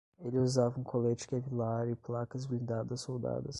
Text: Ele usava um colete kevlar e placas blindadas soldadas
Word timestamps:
Ele 0.19 0.39
usava 0.39 0.79
um 0.79 0.83
colete 0.83 1.27
kevlar 1.27 1.87
e 1.87 1.95
placas 1.95 2.47
blindadas 2.47 3.01
soldadas 3.01 3.45